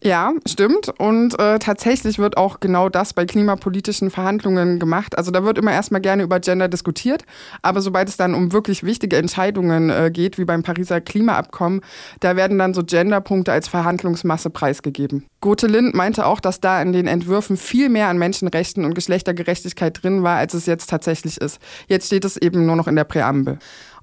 Ja, 0.00 0.32
stimmt. 0.46 0.92
Und 0.98 1.38
äh, 1.40 1.58
tatsächlich 1.58 2.20
wird 2.20 2.36
auch 2.36 2.60
genau 2.60 2.88
das 2.88 3.14
bei 3.14 3.26
klimapolitischen 3.26 4.10
Verhandlungen 4.10 4.78
gemacht. 4.78 5.18
Also 5.18 5.32
da 5.32 5.42
wird 5.44 5.58
immer 5.58 5.72
erstmal 5.72 6.00
gerne 6.00 6.22
über 6.22 6.38
Gender 6.38 6.68
diskutiert, 6.68 7.24
aber 7.62 7.80
sobald 7.80 8.08
es 8.08 8.16
dann 8.16 8.34
um 8.34 8.52
wirklich 8.52 8.84
wichtige 8.84 9.16
Entscheidungen 9.16 9.90
äh, 9.90 10.10
geht, 10.12 10.38
wie 10.38 10.44
beim 10.44 10.62
Pariser 10.62 11.00
Klimaabkommen, 11.00 11.80
da 12.20 12.36
werden 12.36 12.58
dann 12.58 12.74
so 12.74 12.84
Genderpunkte 12.84 13.50
als 13.50 13.66
Verhandlungsmasse 13.66 14.50
preisgegeben. 14.50 15.26
Gothe 15.40 15.66
Lind 15.66 15.94
meinte 15.94 16.26
auch, 16.26 16.38
dass 16.38 16.60
da 16.60 16.80
in 16.80 16.92
den 16.92 17.08
Entwürfen 17.08 17.56
viel 17.56 17.88
mehr 17.88 18.08
an 18.08 18.18
Menschenrechten 18.18 18.84
und 18.84 18.94
Geschlechtergerechtigkeit 18.94 20.00
drin 20.02 20.22
war, 20.22 20.36
als 20.36 20.54
es 20.54 20.66
jetzt 20.66 20.90
tatsächlich 20.90 21.40
ist. 21.40 21.58
Jetzt 21.88 22.06
steht 22.06 22.24
es 22.24 22.36
eben 22.36 22.66
nur 22.66 22.76
noch 22.76 22.86
in 22.86 22.96
der 22.96 23.04
Präambel. 23.04 23.58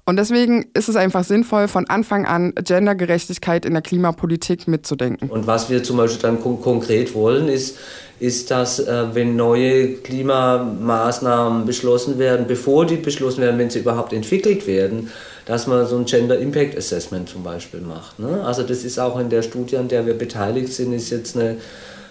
Und 0.08 0.16
deswegen 0.16 0.66
ist 0.72 0.88
es 0.88 0.94
einfach 0.94 1.24
sinnvoll, 1.24 1.66
von 1.66 1.88
Anfang 1.88 2.26
an 2.26 2.52
Gendergerechtigkeit 2.62 3.66
in 3.66 3.72
der 3.72 3.82
Klimapolitik 3.82 4.68
mitzudenken. 4.68 5.28
Und 5.28 5.48
was 5.48 5.68
wir 5.68 5.82
zum 5.82 5.96
Beispiel 5.96 6.22
dann 6.22 6.40
kon 6.40 6.60
konkret 6.60 7.12
wollen, 7.12 7.48
ist, 7.48 7.76
ist, 8.20 8.52
dass 8.52 8.78
äh, 8.78 9.14
wenn 9.14 9.34
neue 9.34 9.94
Klimamaßnahmen 9.94 11.66
beschlossen 11.66 12.20
werden, 12.20 12.46
bevor 12.46 12.86
die 12.86 12.96
beschlossen 12.96 13.40
werden, 13.40 13.58
wenn 13.58 13.68
sie 13.68 13.80
überhaupt 13.80 14.12
entwickelt 14.12 14.68
werden, 14.68 15.10
dass 15.44 15.66
man 15.66 15.84
so 15.86 15.96
ein 15.98 16.04
Gender 16.04 16.38
Impact 16.38 16.78
Assessment 16.78 17.28
zum 17.28 17.42
Beispiel 17.42 17.80
macht. 17.80 18.20
Ne? 18.20 18.42
Also 18.44 18.62
das 18.62 18.84
ist 18.84 19.00
auch 19.00 19.18
in 19.18 19.28
der 19.28 19.42
Studie, 19.42 19.76
an 19.76 19.88
der 19.88 20.06
wir 20.06 20.14
beteiligt 20.14 20.72
sind, 20.72 20.92
ist 20.92 21.10
jetzt 21.10 21.36
eine 21.36 21.56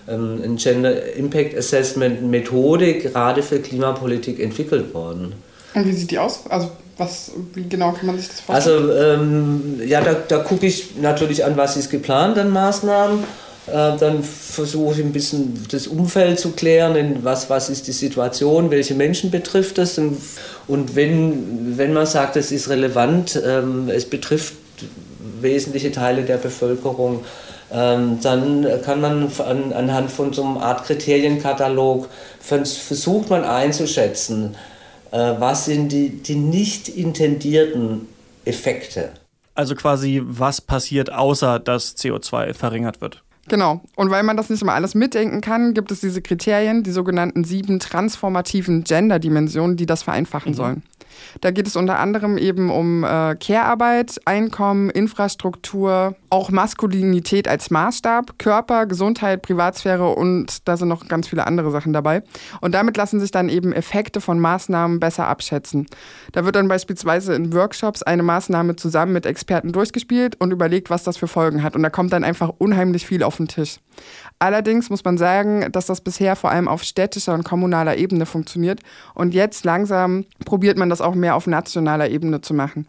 ähm, 0.09 0.41
ein 0.43 0.57
Gender 0.57 1.13
Impact 1.13 1.57
Assessment 1.57 2.21
Methode 2.29 2.95
gerade 2.95 3.41
für 3.41 3.59
Klimapolitik 3.59 4.41
entwickelt 4.41 4.93
worden. 4.93 5.33
Und 5.73 5.87
wie 5.87 5.93
sieht 5.93 6.11
die 6.11 6.19
aus? 6.19 6.41
Also 6.49 6.71
was, 6.97 7.31
wie 7.53 7.67
genau 7.67 7.91
kann 7.91 8.07
man 8.07 8.17
sich 8.17 8.29
das 8.29 8.41
vorstellen? 8.41 8.89
Also 8.89 9.21
ähm, 9.21 9.81
ja, 9.85 10.01
da, 10.01 10.13
da 10.13 10.37
gucke 10.39 10.65
ich 10.65 10.95
natürlich 11.01 11.43
an, 11.43 11.57
was 11.57 11.77
ist 11.77 11.89
geplant 11.89 12.37
an 12.37 12.49
Maßnahmen. 12.49 13.23
Äh, 13.67 13.97
dann 13.97 14.23
versuche 14.23 14.93
ich 14.93 15.05
ein 15.05 15.11
bisschen 15.11 15.65
das 15.71 15.87
Umfeld 15.87 16.39
zu 16.39 16.51
klären, 16.51 17.19
was, 17.23 17.49
was 17.49 17.69
ist 17.69 17.87
die 17.87 17.93
Situation, 17.93 18.69
welche 18.69 18.93
Menschen 18.93 19.31
betrifft 19.31 19.77
das. 19.77 19.97
Und, 19.97 20.17
und 20.67 20.95
wenn, 20.95 21.77
wenn 21.77 21.91
man 21.91 22.05
sagt, 22.05 22.35
es 22.35 22.51
ist 22.51 22.69
relevant, 22.69 23.41
ähm, 23.43 23.89
es 23.89 24.05
betrifft 24.05 24.53
wesentliche 25.41 25.91
Teile 25.91 26.23
der 26.23 26.37
Bevölkerung, 26.37 27.25
ähm, 27.73 28.19
dann 28.21 28.67
kann 28.83 29.01
man 29.01 29.31
an, 29.39 29.73
anhand 29.73 30.11
von 30.11 30.31
so 30.31 30.43
einer 30.43 30.61
Art 30.61 30.85
Kriterienkatalog 30.85 32.07
versucht 32.39 33.31
man 33.31 33.43
einzuschätzen, 33.43 34.55
was 35.17 35.65
sind 35.65 35.91
die, 35.91 36.09
die 36.09 36.35
nicht 36.35 36.89
intendierten 36.89 38.07
Effekte. 38.43 39.11
Also 39.53 39.75
quasi, 39.75 40.21
was 40.23 40.61
passiert, 40.61 41.11
außer 41.11 41.59
dass 41.59 41.95
CO2 41.95 42.53
verringert 42.53 43.01
wird. 43.01 43.23
Genau. 43.47 43.81
Und 43.95 44.09
weil 44.09 44.23
man 44.23 44.37
das 44.37 44.49
nicht 44.49 44.61
immer 44.61 44.73
alles 44.73 44.95
mitdenken 44.95 45.41
kann, 45.41 45.73
gibt 45.73 45.91
es 45.91 46.01
diese 46.01 46.21
Kriterien, 46.21 46.83
die 46.83 46.91
sogenannten 46.91 47.43
sieben 47.43 47.79
transformativen 47.79 48.83
Gender-Dimensionen, 48.83 49.77
die 49.77 49.85
das 49.85 50.03
vereinfachen 50.03 50.51
mhm. 50.53 50.55
sollen. 50.55 50.83
Da 51.41 51.51
geht 51.51 51.67
es 51.67 51.75
unter 51.75 51.99
anderem 51.99 52.37
eben 52.37 52.69
um 52.69 53.03
äh, 53.03 53.35
Care-Arbeit, 53.35 54.19
Einkommen, 54.25 54.89
Infrastruktur, 54.89 56.15
auch 56.29 56.49
Maskulinität 56.49 57.47
als 57.47 57.71
Maßstab, 57.71 58.37
Körper, 58.39 58.85
Gesundheit, 58.85 59.41
Privatsphäre 59.41 60.09
und 60.09 60.67
da 60.67 60.77
sind 60.77 60.87
noch 60.87 61.07
ganz 61.07 61.27
viele 61.27 61.47
andere 61.47 61.71
Sachen 61.71 61.93
dabei. 61.93 62.23
Und 62.61 62.73
damit 62.73 62.97
lassen 62.97 63.19
sich 63.19 63.31
dann 63.31 63.49
eben 63.49 63.73
Effekte 63.73 64.21
von 64.21 64.39
Maßnahmen 64.39 64.99
besser 64.99 65.27
abschätzen. 65.27 65.85
Da 66.31 66.45
wird 66.45 66.55
dann 66.55 66.67
beispielsweise 66.67 67.33
in 67.35 67.53
Workshops 67.53 68.03
eine 68.03 68.23
Maßnahme 68.23 68.75
zusammen 68.75 69.13
mit 69.13 69.25
Experten 69.25 69.71
durchgespielt 69.71 70.35
und 70.39 70.51
überlegt, 70.51 70.89
was 70.89 71.03
das 71.03 71.17
für 71.17 71.27
Folgen 71.27 71.63
hat. 71.63 71.75
Und 71.75 71.83
da 71.83 71.89
kommt 71.89 72.13
dann 72.13 72.23
einfach 72.23 72.51
unheimlich 72.57 73.05
viel 73.05 73.23
auf 73.23 73.37
den 73.37 73.47
Tisch. 73.47 73.77
Allerdings 74.39 74.89
muss 74.89 75.03
man 75.03 75.17
sagen, 75.17 75.71
dass 75.71 75.85
das 75.85 76.01
bisher 76.01 76.35
vor 76.35 76.51
allem 76.51 76.67
auf 76.67 76.83
städtischer 76.83 77.33
und 77.33 77.43
kommunaler 77.43 77.97
Ebene 77.97 78.25
funktioniert. 78.25 78.81
Und 79.13 79.33
jetzt 79.33 79.63
langsam 79.63 80.25
probiert 80.45 80.77
man 80.77 80.89
das 80.89 81.01
auch 81.01 81.15
mehr 81.15 81.35
auf 81.35 81.47
nationaler 81.47 82.09
Ebene 82.09 82.41
zu 82.41 82.53
machen. 82.53 82.87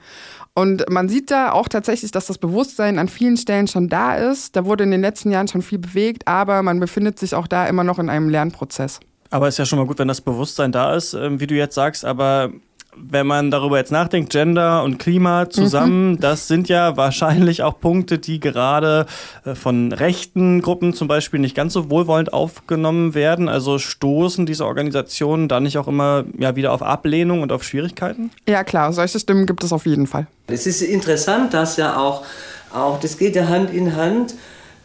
Und 0.54 0.88
man 0.90 1.08
sieht 1.08 1.30
da 1.30 1.52
auch 1.52 1.68
tatsächlich, 1.68 2.10
dass 2.10 2.26
das 2.26 2.38
Bewusstsein 2.38 2.98
an 2.98 3.08
vielen 3.08 3.36
Stellen 3.36 3.68
schon 3.68 3.88
da 3.88 4.16
ist. 4.16 4.56
Da 4.56 4.64
wurde 4.64 4.84
in 4.84 4.90
den 4.90 5.02
letzten 5.02 5.30
Jahren 5.30 5.48
schon 5.48 5.62
viel 5.62 5.78
bewegt, 5.78 6.26
aber 6.26 6.62
man 6.62 6.80
befindet 6.80 7.18
sich 7.18 7.34
auch 7.34 7.46
da 7.46 7.66
immer 7.66 7.84
noch 7.84 7.98
in 7.98 8.08
einem 8.08 8.28
Lernprozess. 8.28 9.00
Aber 9.30 9.48
ist 9.48 9.58
ja 9.58 9.66
schon 9.66 9.78
mal 9.78 9.86
gut, 9.86 9.98
wenn 9.98 10.08
das 10.08 10.20
Bewusstsein 10.20 10.72
da 10.72 10.94
ist, 10.94 11.14
ähm, 11.14 11.40
wie 11.40 11.46
du 11.46 11.54
jetzt 11.54 11.74
sagst. 11.74 12.04
Aber 12.04 12.50
wenn 12.96 13.26
man 13.26 13.50
darüber 13.50 13.78
jetzt 13.78 13.92
nachdenkt, 13.92 14.30
Gender 14.30 14.82
und 14.82 14.98
Klima 14.98 15.50
zusammen, 15.50 16.12
mhm. 16.12 16.20
das 16.20 16.48
sind 16.48 16.68
ja 16.68 16.96
wahrscheinlich 16.96 17.62
auch 17.62 17.78
Punkte, 17.78 18.18
die 18.18 18.40
gerade 18.40 19.06
äh, 19.44 19.54
von 19.54 19.92
rechten 19.92 20.62
Gruppen 20.62 20.94
zum 20.94 21.08
Beispiel 21.08 21.40
nicht 21.40 21.54
ganz 21.54 21.72
so 21.72 21.90
wohlwollend 21.90 22.32
aufgenommen 22.32 23.14
werden. 23.14 23.48
Also 23.48 23.78
stoßen 23.78 24.46
diese 24.46 24.64
Organisationen 24.64 25.48
da 25.48 25.60
nicht 25.60 25.78
auch 25.78 25.88
immer 25.88 26.24
ja, 26.38 26.56
wieder 26.56 26.72
auf 26.72 26.82
Ablehnung 26.82 27.42
und 27.42 27.52
auf 27.52 27.62
Schwierigkeiten? 27.62 28.30
Ja 28.48 28.64
klar, 28.64 28.92
solche 28.92 29.18
Stimmen 29.20 29.46
gibt 29.46 29.62
es 29.62 29.72
auf 29.72 29.86
jeden 29.86 30.06
Fall. 30.06 30.26
Es 30.46 30.66
ist 30.66 30.82
interessant, 30.82 31.54
dass 31.54 31.76
ja 31.76 31.96
auch, 31.96 32.24
auch 32.72 33.00
das 33.00 33.18
geht 33.18 33.36
ja 33.36 33.48
Hand 33.48 33.70
in 33.72 33.96
Hand 33.96 34.34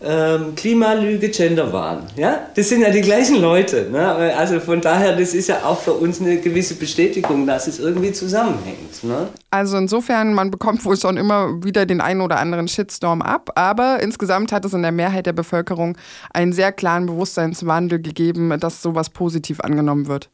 ähm, 0.04 0.56
Klimalüge, 0.56 1.30
Genderwahn. 1.30 2.04
Ja? 2.16 2.48
Das 2.56 2.70
sind 2.70 2.82
ja 2.82 2.90
die 2.90 3.02
gleichen 3.02 3.40
Leute. 3.40 3.88
Ne? 3.92 4.36
Also 4.36 4.60
von 4.60 4.82
daher, 4.82 5.16
das 5.16 5.34
ist 5.34 5.48
ja 5.48 5.64
auch 5.64 5.80
für 5.80 5.94
uns 5.94 6.20
eine 6.20 6.38
gewisse 6.38 6.76
Bestätigung, 6.76 7.46
dass 7.46 7.68
es 7.68 7.80
irgendwie 7.80 8.12
zusammenhängt. 8.12 9.04
Ne? 9.04 9.28
Also 9.52 9.78
insofern, 9.78 10.34
man 10.34 10.50
bekommt 10.50 10.84
wohl 10.86 10.98
schon 10.98 11.18
immer 11.18 11.64
wieder 11.64 11.86
den 11.86 12.02
einen 12.02 12.22
oder 12.22 12.40
anderen 12.40 12.68
Shitstorm 12.68 13.22
ab, 13.22 13.52
aber 13.56 14.02
insgesamt 14.02 14.52
hat 14.52 14.66
es 14.66 14.74
in 14.74 14.82
der 14.82 14.92
Mehrheit 14.92 15.26
der 15.26 15.34
Bevölkerung 15.34 15.98
einen 16.34 16.54
sehr 16.54 16.72
klaren 16.72 17.06
Bewusstseinswandel 17.06 18.02
gegeben, 18.02 18.58
dass 18.60 18.82
sowas 18.82 19.10
positiv 19.10 19.60
angenommen 19.60 20.08
wird. 20.08 20.30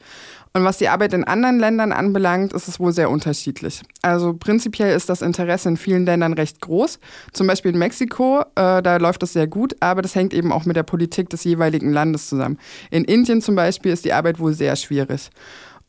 Und 0.54 0.64
was 0.64 0.78
die 0.78 0.90
Arbeit 0.90 1.14
in 1.14 1.24
anderen 1.24 1.60
Ländern 1.60 1.92
anbelangt, 1.92 2.54
ist 2.54 2.68
es 2.68 2.80
wohl 2.80 2.92
sehr 2.92 3.10
unterschiedlich. 3.10 3.82
Also 4.02 4.34
prinzipiell 4.34 4.96
ist 4.96 5.10
das 5.10 5.22
Interesse 5.22 5.70
in 5.70 5.78
vielen 5.78 6.06
Ländern 6.06 6.34
recht 6.34 6.62
groß. 6.62 7.00
Zum 7.34 7.48
Beispiel 7.48 7.74
in 7.74 7.80
Mexiko, 7.80 8.42
äh, 8.56 8.82
da 8.82 8.98
läuft 8.98 9.22
das 9.24 9.34
sehr 9.34 9.48
gut, 9.48 9.76
aber 9.80 10.02
das 10.02 10.16
hängt 10.16 10.34
eben 10.34 10.52
auch 10.52 10.66
mit 10.66 10.76
der 10.76 10.84
Politik 10.84 11.30
des 11.30 11.44
jeweiligen 11.44 11.92
Landes 11.92 12.28
zusammen. 12.28 12.58
In 12.90 13.04
Indien 13.04 13.42
zum 13.42 13.56
Beispiel 13.56 13.92
ist 13.92 14.06
die 14.06 14.14
Arbeit 14.14 14.40
wohl 14.40 14.54
sehr 14.54 14.76
schwierig. 14.76 15.30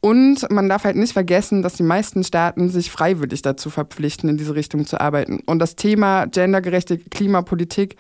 Und 0.01 0.49
man 0.51 0.69
darf 0.69 0.85
halt 0.85 0.97
nicht 0.97 1.13
vergessen, 1.13 1.63
dass 1.63 1.75
die 1.75 1.83
meisten 1.83 2.23
Staaten 2.23 2.69
sich 2.69 2.91
freiwillig 2.91 3.43
dazu 3.43 3.69
verpflichten, 3.69 4.29
in 4.29 4.37
diese 4.37 4.55
Richtung 4.55 4.87
zu 4.87 5.01
arbeiten. 5.01 5.41
Und 5.47 5.59
das 5.59 5.75
Thema 5.75 6.27
gendergerechte 6.27 6.99
Klimapolitik 6.99 7.97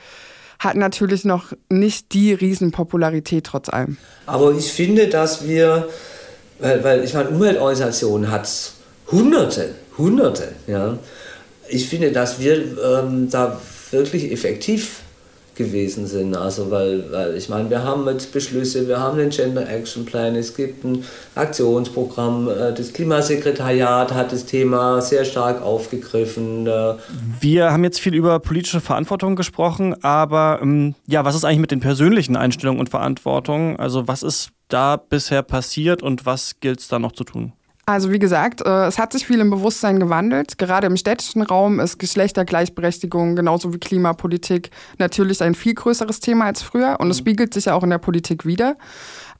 hat 0.60 0.76
natürlich 0.76 1.24
noch 1.24 1.52
nicht 1.68 2.12
die 2.12 2.32
Riesenpopularität 2.32 3.44
trotz 3.44 3.68
allem. 3.68 3.96
Aber 4.26 4.52
ich 4.52 4.72
finde, 4.72 5.08
dass 5.08 5.46
wir 5.46 5.88
weil, 6.58 6.84
weil 6.84 7.04
ich 7.04 7.14
meine, 7.14 7.30
Umweltorganisationen 7.30 8.30
hat 8.30 8.48
Hunderte, 9.10 9.74
Hunderte. 9.96 10.52
Ja. 10.66 10.98
Ich 11.68 11.88
finde, 11.88 12.12
dass 12.12 12.40
wir 12.40 12.56
ähm, 12.56 13.30
da 13.30 13.60
wirklich 13.90 14.30
effektiv 14.32 15.00
gewesen 15.58 16.06
sind. 16.06 16.34
Also 16.34 16.70
weil, 16.70 17.12
weil 17.12 17.36
ich 17.36 17.50
meine, 17.50 17.68
wir 17.68 17.84
haben 17.84 18.08
jetzt 18.08 18.32
Beschlüsse, 18.32 18.88
wir 18.88 18.98
haben 19.00 19.18
den 19.18 19.28
Gender 19.28 19.68
Action 19.68 20.06
Plan, 20.06 20.34
es 20.36 20.56
gibt 20.56 20.84
ein 20.84 21.04
Aktionsprogramm, 21.34 22.48
äh, 22.48 22.72
das 22.72 22.94
Klimasekretariat 22.94 24.14
hat 24.14 24.32
das 24.32 24.46
Thema 24.46 25.02
sehr 25.02 25.26
stark 25.26 25.60
aufgegriffen. 25.60 26.66
Wir 27.40 27.72
haben 27.72 27.84
jetzt 27.84 28.00
viel 28.00 28.14
über 28.14 28.38
politische 28.38 28.80
Verantwortung 28.80 29.36
gesprochen, 29.36 30.02
aber 30.02 30.60
ähm, 30.62 30.94
ja, 31.06 31.24
was 31.26 31.34
ist 31.34 31.44
eigentlich 31.44 31.58
mit 31.58 31.70
den 31.72 31.80
persönlichen 31.80 32.36
Einstellungen 32.36 32.80
und 32.80 32.88
Verantwortungen? 32.88 33.76
Also 33.76 34.08
was 34.08 34.22
ist 34.22 34.50
da 34.68 34.96
bisher 34.96 35.42
passiert 35.42 36.02
und 36.02 36.24
was 36.24 36.60
gilt 36.60 36.80
es 36.80 36.88
da 36.88 36.98
noch 36.98 37.12
zu 37.12 37.24
tun? 37.24 37.52
Also 37.88 38.12
wie 38.12 38.18
gesagt, 38.18 38.60
äh, 38.66 38.84
es 38.84 38.98
hat 38.98 39.14
sich 39.14 39.26
viel 39.26 39.40
im 39.40 39.48
Bewusstsein 39.48 39.98
gewandelt. 39.98 40.58
Gerade 40.58 40.86
im 40.86 40.98
städtischen 40.98 41.40
Raum 41.40 41.80
ist 41.80 41.98
Geschlechtergleichberechtigung 41.98 43.34
genauso 43.34 43.72
wie 43.72 43.78
Klimapolitik 43.78 44.70
natürlich 44.98 45.42
ein 45.42 45.54
viel 45.54 45.72
größeres 45.72 46.20
Thema 46.20 46.44
als 46.44 46.60
früher 46.60 46.98
und 47.00 47.10
es 47.10 47.16
mhm. 47.16 47.20
spiegelt 47.20 47.54
sich 47.54 47.64
ja 47.64 47.74
auch 47.74 47.82
in 47.82 47.88
der 47.88 47.96
Politik 47.96 48.44
wieder. 48.44 48.76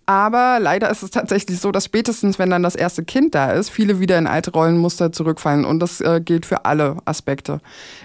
Aber 0.07 0.59
leider 0.59 0.89
ist 0.91 1.03
es 1.03 1.11
tatsächlich 1.11 1.61
so, 1.61 1.71
dass 1.71 1.85
spätestens, 1.85 2.39
wenn 2.39 2.49
dann 2.49 2.63
das 2.63 2.75
erste 2.75 3.05
Kind 3.05 3.35
da 3.35 3.53
ist, 3.53 3.69
viele 3.69 4.01
wieder 4.01 4.17
in 4.17 4.27
alte 4.27 4.53
Rollenmuster 4.53 5.13
zurückfallen. 5.13 5.67
Und 5.67 5.81
das 5.81 6.01
äh, 6.01 6.23
gilt 6.25 6.47
für 6.47 6.65
alle 6.65 6.97
Aspekte. 7.05 7.61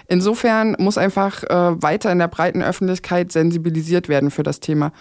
Insofern 0.08 0.76
muss 0.78 0.98
einfach 0.98 1.42
äh, 1.44 1.82
weiter 1.82 2.12
in 2.12 2.18
der 2.18 2.28
breiten 2.28 2.62
Öffentlichkeit 2.62 3.32
sensibilisiert 3.32 4.10
werden 4.10 4.30
für 4.30 4.42
das 4.42 4.60
Thema. 4.60 4.92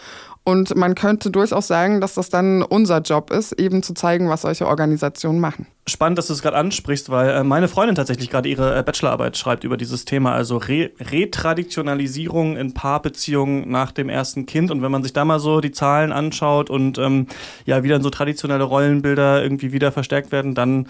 Und 0.45 0.75
man 0.75 0.93
könnte 0.93 1.31
durchaus 1.31 1.67
sagen, 1.67 2.01
dass 2.01 2.15
das 2.15 2.29
dann 2.29 2.63
unser 2.63 2.99
Job 2.99 3.31
ist, 3.31 3.53
eben 3.53 3.81
zu 3.81 3.93
zeigen, 3.93 4.27
was 4.27 4.41
solche 4.41 4.67
Organisationen 4.67 5.39
machen. 5.39 5.67
Spannend, 5.87 6.17
dass 6.17 6.27
du 6.27 6.33
es 6.33 6.41
gerade 6.41 6.57
ansprichst, 6.57 7.09
weil 7.09 7.29
äh, 7.29 7.43
meine 7.45 7.69
Freundin 7.69 7.95
tatsächlich 7.95 8.29
gerade 8.29 8.49
ihre 8.49 8.77
äh, 8.77 8.83
Bachelorarbeit 8.83 9.37
schreibt 9.37 9.63
über 9.63 9.77
dieses 9.77 10.03
Thema, 10.03 10.33
also 10.33 10.57
Re 10.57 10.91
Retraditionalisierung 10.99 12.57
in 12.57 12.73
Paarbeziehungen 12.73 13.69
nach 13.69 13.93
dem 13.93 14.09
ersten 14.09 14.45
Kind. 14.45 14.69
Und 14.69 14.81
wenn 14.81 14.91
man 14.91 15.03
sich 15.03 15.13
da 15.13 15.23
mal 15.23 15.39
so 15.39 15.61
die 15.61 15.71
Zahlen 15.71 16.11
anschaut 16.11 16.69
und 16.69 16.97
ähm, 16.97 17.27
ja, 17.65 17.83
wie 17.83 17.89
dann 17.89 18.03
so 18.03 18.09
traditionelle 18.09 18.65
Rollenbilder 18.65 19.41
irgendwie 19.41 19.71
wieder 19.71 19.93
verstärkt 19.93 20.33
werden, 20.33 20.55
dann 20.55 20.87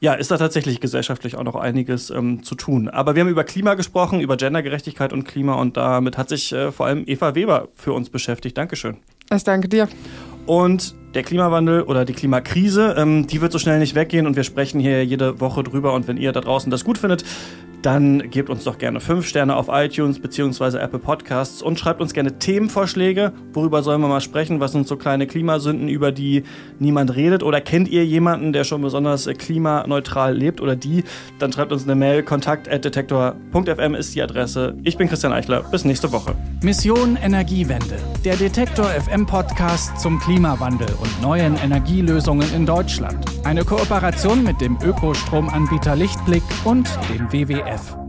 ja, 0.00 0.14
ist 0.14 0.30
da 0.30 0.38
tatsächlich 0.38 0.80
gesellschaftlich 0.80 1.36
auch 1.36 1.44
noch 1.44 1.56
einiges 1.56 2.10
ähm, 2.10 2.42
zu 2.42 2.54
tun. 2.54 2.88
Aber 2.88 3.14
wir 3.14 3.22
haben 3.22 3.28
über 3.28 3.44
Klima 3.44 3.74
gesprochen, 3.74 4.20
über 4.20 4.36
Gendergerechtigkeit 4.36 5.12
und 5.12 5.24
Klima 5.24 5.54
und 5.54 5.76
damit 5.76 6.18
hat 6.18 6.28
sich 6.28 6.52
äh, 6.52 6.72
vor 6.72 6.86
allem 6.86 7.04
Eva 7.06 7.34
Weber 7.34 7.68
für 7.74 7.92
uns 7.92 8.10
beschäftigt. 8.10 8.56
Dankeschön. 8.58 8.96
Ich 9.34 9.44
danke 9.44 9.68
dir. 9.68 9.88
Und 10.46 10.94
der 11.14 11.22
Klimawandel 11.22 11.82
oder 11.82 12.04
die 12.04 12.12
Klimakrise, 12.12 12.94
ähm, 12.98 13.26
die 13.26 13.40
wird 13.40 13.52
so 13.52 13.58
schnell 13.58 13.78
nicht 13.78 13.94
weggehen 13.94 14.26
und 14.26 14.36
wir 14.36 14.44
sprechen 14.44 14.80
hier 14.80 15.04
jede 15.04 15.40
Woche 15.40 15.62
drüber. 15.62 15.94
Und 15.94 16.06
wenn 16.06 16.16
ihr 16.16 16.32
da 16.32 16.40
draußen 16.40 16.70
das 16.70 16.84
gut 16.84 16.98
findet, 16.98 17.24
dann 17.84 18.30
gebt 18.30 18.48
uns 18.48 18.64
doch 18.64 18.78
gerne 18.78 18.98
5 18.98 19.26
Sterne 19.26 19.56
auf 19.56 19.68
iTunes 19.70 20.18
bzw. 20.18 20.78
Apple 20.78 20.98
Podcasts 20.98 21.60
und 21.60 21.78
schreibt 21.78 22.00
uns 22.00 22.14
gerne 22.14 22.38
Themenvorschläge. 22.38 23.32
Worüber 23.52 23.82
sollen 23.82 24.00
wir 24.00 24.08
mal 24.08 24.22
sprechen? 24.22 24.58
Was 24.58 24.72
sind 24.72 24.88
so 24.88 24.96
kleine 24.96 25.26
Klimasünden, 25.26 25.88
über 25.88 26.10
die 26.10 26.44
niemand 26.78 27.14
redet? 27.14 27.42
Oder 27.42 27.60
kennt 27.60 27.88
ihr 27.88 28.06
jemanden, 28.06 28.54
der 28.54 28.64
schon 28.64 28.80
besonders 28.80 29.26
äh, 29.26 29.34
klimaneutral 29.34 30.34
lebt 30.34 30.62
oder 30.62 30.76
die? 30.76 31.04
Dann 31.38 31.52
schreibt 31.52 31.72
uns 31.72 31.84
eine 31.84 31.94
Mail. 31.94 32.22
Kontakt.detektor.fm 32.22 33.94
ist 33.94 34.14
die 34.14 34.22
Adresse. 34.22 34.76
Ich 34.82 34.96
bin 34.96 35.08
Christian 35.08 35.34
Eichler. 35.34 35.62
Bis 35.64 35.84
nächste 35.84 36.10
Woche. 36.10 36.34
Mission 36.62 37.16
Energiewende. 37.22 37.96
Der 38.24 38.36
Detektor 38.36 38.86
FM 38.86 39.26
Podcast 39.26 40.00
zum 40.00 40.18
Klimawandel 40.20 40.88
und 41.02 41.22
neuen 41.22 41.56
Energielösungen 41.58 42.50
in 42.54 42.64
Deutschland. 42.64 43.26
Eine 43.44 43.62
Kooperation 43.62 44.42
mit 44.42 44.62
dem 44.62 44.78
Ökostromanbieter 44.82 45.96
Lichtblick 45.96 46.42
und 46.64 46.88
dem 47.10 47.30
WWF. 47.30 47.73
life. 47.76 48.03